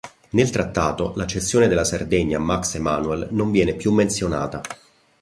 [0.31, 4.59] Nel trattato la cessione della Sardegna a Max Emanuel non viene più menzionata.